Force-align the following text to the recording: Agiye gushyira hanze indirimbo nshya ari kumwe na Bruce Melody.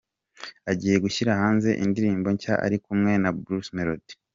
Agiye 0.71 0.97
gushyira 1.05 1.39
hanze 1.41 1.69
indirimbo 1.83 2.27
nshya 2.35 2.53
ari 2.65 2.77
kumwe 2.85 3.11
na 3.21 3.29
Bruce 3.41 3.71
Melody. 3.77 4.13